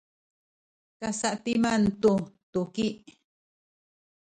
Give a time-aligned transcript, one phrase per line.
[0.99, 2.13] kasa’timan tu
[2.51, 2.87] tuki